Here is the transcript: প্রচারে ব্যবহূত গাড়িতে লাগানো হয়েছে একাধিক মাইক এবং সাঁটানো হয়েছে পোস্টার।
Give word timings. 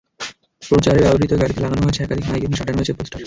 প্রচারে 0.61 0.99
ব্যবহূত 1.03 1.31
গাড়িতে 1.41 1.59
লাগানো 1.61 1.81
হয়েছে 1.83 2.01
একাধিক 2.01 2.25
মাইক 2.27 2.43
এবং 2.43 2.55
সাঁটানো 2.57 2.77
হয়েছে 2.79 2.93
পোস্টার। 2.97 3.19